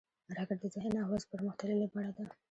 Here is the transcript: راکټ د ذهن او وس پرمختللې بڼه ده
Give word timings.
راکټ 0.37 0.59
د 0.61 0.65
ذهن 0.75 0.93
او 1.01 1.07
وس 1.11 1.23
پرمختللې 1.31 1.87
بڼه 1.93 2.11
ده 2.17 2.25